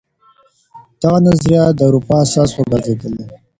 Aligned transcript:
دغه 1.01 1.19
نظريات 1.27 1.71
د 1.75 1.81
اروپا 1.87 2.15
اساس 2.25 2.49
وګرځېدل. 2.53 3.15